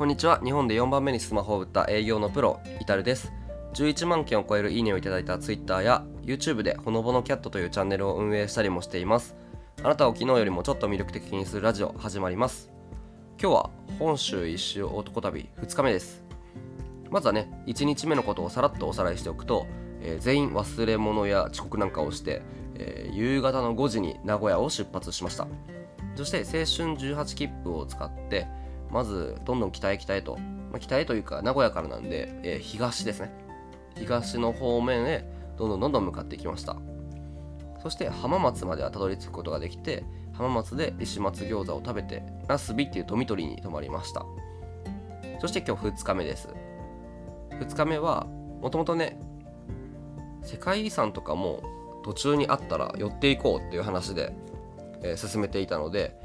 [0.00, 0.40] こんにちは。
[0.42, 3.34] 日本で4番目にスマホを売った営業のプロイタルです。
[3.74, 9.36] 11万件を超えるいいねをいただいた Twitter や YouTube でほのぼのキャットというチャンネルを運営したりもしています。
[9.82, 12.70] あなたを昨日よりもちょっと魅力的にするラジオ始まります。
[13.38, 16.24] 今日は本州一周男旅2日目です。
[17.10, 19.66] まずはね1日目のことをさらっとおさらいしておくと、
[20.00, 22.40] えー全員忘れ物や遅刻なんかをして、
[22.76, 25.46] えー夕方の5時に名古屋を出発しました。
[26.16, 28.48] そして青春18切符を使って
[28.90, 30.36] まずどんどん北へ北へと、
[30.70, 33.32] まあ、北へというか名古屋からなんで、えー東ですね。
[33.96, 35.24] 東の方面へ
[35.56, 36.76] どんどんどんどん向かっていきました。
[37.82, 44.24] そして浜松まではたどり着くことができて浜松で石松餃子を食べて那須美っていうドミトリーに泊まりました。
[45.40, 46.48] そして今日2日目です。
[47.50, 48.26] 2日目は
[48.60, 49.18] もともとね
[50.42, 51.62] 世界遺産とかも
[52.02, 54.32] 途中にあったら寄っていこうっていう話で、
[55.02, 56.18] えー進めていたので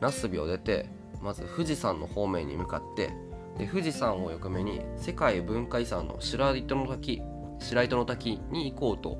[0.00, 0.86] 那須美を出て
[1.22, 3.14] まず富士山の方面に向かって
[3.58, 7.22] で富士山を横目に世界文化遺産の白糸の滝
[7.58, 9.18] 白糸の滝に行こうと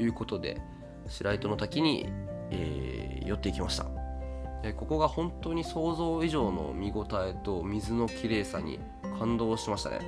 [0.00, 0.60] いうことで
[1.08, 2.06] 白糸の滝に、
[2.50, 3.86] えー寄っていきました。
[4.62, 8.80] でここが本当に想像以上の見応えと水の綺麗さに
[9.18, 10.00] 感動しましたね。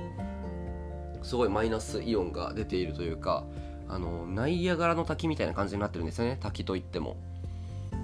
[1.21, 3.43] すごいマイナスイオンが出ているというか
[3.89, 7.17] あのナイアガラの滝みたいな感じになってるんですよね滝といっても。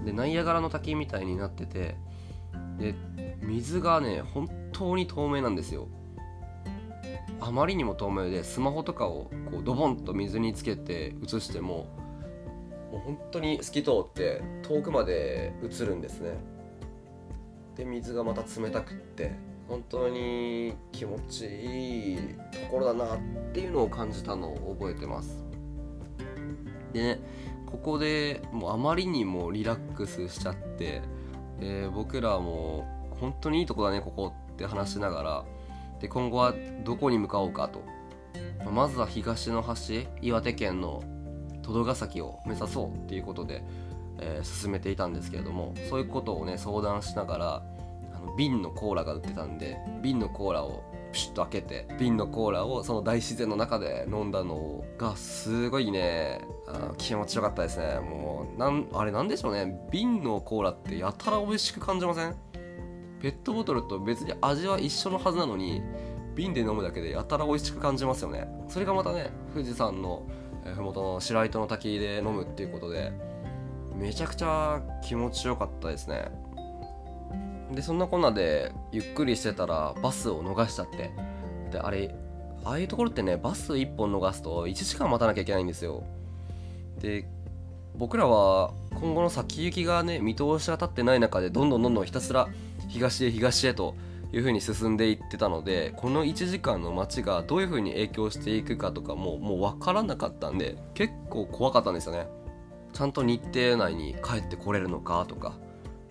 [0.04, 1.96] でナイアガラの滝みたいになってて
[2.78, 2.96] で
[3.42, 5.88] 水がね本当に透明なんですよ。
[7.42, 11.88] あまりにも透明でスマホとかをこうドボンと水につけて映しても
[12.92, 16.38] もう本当に透き通って遠くまで映るんですね。
[17.76, 19.34] で水がまた冷たくって
[19.68, 22.18] 本当に気持ちいい
[22.52, 23.20] ところだなっ
[23.54, 25.44] ていうのを感じたのを覚えてます。
[26.94, 27.20] でね
[27.66, 31.02] ここでもうあまりにもリラックスしちゃって
[31.60, 32.86] で僕らも
[33.20, 35.46] 本当にいいとこだねここって話しながら。
[36.00, 36.54] で今後は
[36.84, 37.82] どこに向かおうかと。
[38.70, 41.04] まずは東の端岩手県の
[41.62, 43.64] 戸ヶ崎を目指そうっていうことで、
[44.20, 47.64] えー進めていたんですけれどもそういうことをね相談しながら
[48.14, 50.84] あの瓶のコーラが売ってたんで瓶のコーラを
[51.16, 56.42] ピシッと開けて瓶のコーラをその大自然の中で飲んだのがすごいね。
[56.68, 58.00] あ気持ちよかったですね。
[58.02, 59.80] もうなんあれなんでしょうね。
[59.92, 62.36] 瓶のコーラってやたら美味しく感じません？
[63.22, 65.82] ペットボトルと別に味は一緒のはずなのに
[66.36, 68.50] 瓶で飲むだけでやたら美味しく感じますよね。
[68.68, 70.28] それがまたね富士山の
[70.66, 73.14] え麓の白糸の滝で飲むっていうことで
[73.96, 76.30] めちゃくちゃ気持ちよかったですね。
[77.72, 81.12] でそんなこんなでゆっくりしてたらバスを逃しちゃって。
[81.72, 82.14] であれ
[82.64, 86.04] ああいうところってねバス1本逃すと1時間待たなきゃいけないんですよ。
[87.00, 87.28] で
[87.96, 92.50] 僕らは今後の先行きがね見通しが立ってない中でどんどんどんどんひたすら
[92.88, 93.96] 東へ東へと
[94.32, 102.28] いう風に進んでいってたのでこの1時間の街がどういう風に影響していくかとかももう分からなかったんで結構怖かったんですよね。
[102.94, 105.54] ちゃんと日程内に帰ってこれるのかとか。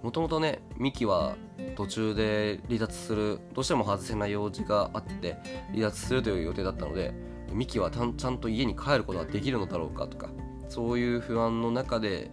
[0.04, 1.34] もともとねミキは
[1.76, 5.38] 途中で離脱するどうしても外せない用事があって
[5.72, 7.14] 離脱するという予定だったので
[7.54, 10.28] ミキはちゃんと家に帰ることができるのだろうかとか
[10.68, 12.30] そういう不安の中で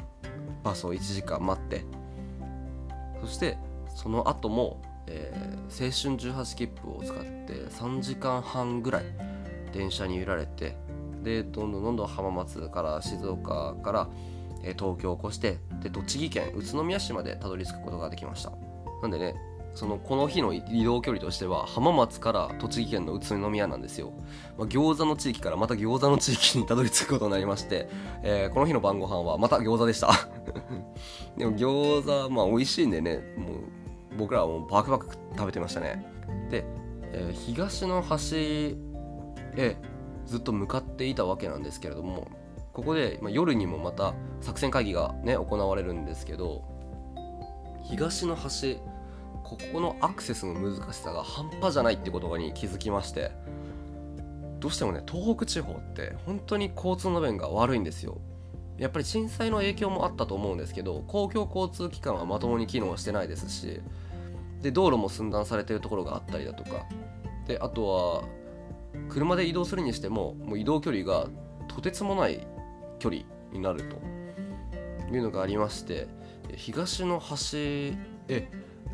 [0.64, 1.86] バスを1時間待って
[3.22, 3.58] そして
[3.96, 9.06] その後も、えー青春18切符を使って3時間半ぐらい
[9.72, 10.76] 電車に揺られて
[11.24, 14.09] でどんどんどんどん浜松から静岡から、
[14.63, 18.51] え東京を越してで栃木県宇都宮市までたどり着くことができました。
[19.01, 19.35] なんでね
[19.73, 24.11] そのこの日の移動距離としては浜松から栃木県の宇都宮なんですよ、
[24.57, 27.88] まあ、餃子の地域からまた餃子の地域にたどり着くことになりまして、
[28.23, 30.11] えーこの日の晩ご飯はまた餃子でした。
[31.38, 35.07] でも餃子まあ美味しいんでねもう僕らはもうバクバク
[35.38, 36.05] 食べてましたね。
[36.49, 36.66] で、
[37.13, 38.78] えー東の端
[39.55, 39.78] へ
[40.25, 42.28] ずっと向かっていたわけなんですけれども
[42.74, 46.64] ここで、まあ、夜にもまた作戦会議がね行われるんですけど
[47.84, 48.79] 東の端
[49.44, 53.32] ここのアクセスの難しさが半端じゃないってことに気づきまして
[54.59, 58.20] どうしてもね東北地方って本当に交通の便が悪いんですよ。
[58.78, 63.79] やっぱり震災の影響もあったと思うんですけど公共交通機関はまともに機能してないですし
[64.62, 66.85] で道路も寸断されてるところがあったりだとか。
[67.47, 68.24] であとは
[69.09, 71.28] 車で移動するにしてももう移動距離が
[71.67, 72.46] とてつもない
[73.02, 73.98] 距離になると
[75.12, 76.08] いうのがありまして
[76.56, 78.48] 東の端へ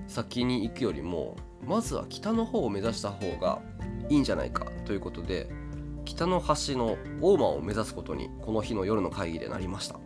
[0.07, 3.61] 先に行くよりもまずは北の方を目指した方が
[4.07, 5.49] いいんじゃないかということで
[6.05, 9.99] 北の端の大間を目指すことにこの日の夜の会議でなりました。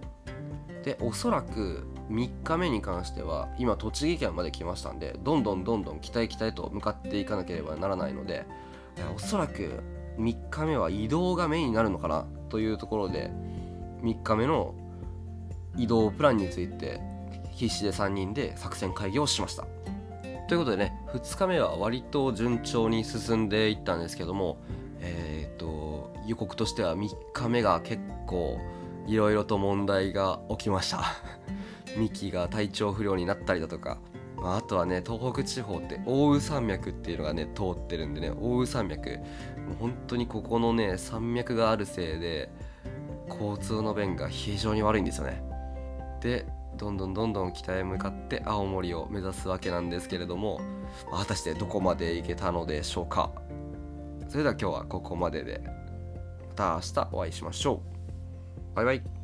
[0.83, 8.48] でおそらく3日目に関しては今栃木県まで来ましたんでどんどんどんどん北へ北へと向かっていかなければならないので
[9.15, 9.83] おそらく
[10.18, 13.31] 3日目は移動がメインになるのかなというところで
[14.01, 14.74] 3日目の
[15.77, 17.00] 移動プランについて
[17.51, 19.65] 必死で3人で作戦会議をしました。
[20.48, 24.57] ということでね2日目は割と順調に進んでいったんですけども
[25.00, 28.59] えっ、と予告としては3日目が結構
[29.07, 31.03] いろいろと問題が起きました。
[31.98, 33.98] ミキが体調不良になったりだとか
[34.42, 42.50] まあ、あとはね東北地方って奥羽山脈っていうのがね通ってるんでね奥羽山脈もう本当にここのね山脈があるせいで
[43.39, 45.43] 交通の便が非常に悪いんですよね。
[46.21, 46.45] で
[46.77, 50.61] どんどんどんどん北へ向かって青森を目指すわけなんですけれども
[51.11, 53.31] 果たしてどこまで行けたのでしょうか。
[54.29, 55.61] それでは今日はここまでで。
[56.49, 57.81] また明日お会いしましょ
[58.73, 58.75] う。
[58.75, 59.20] バイバイ。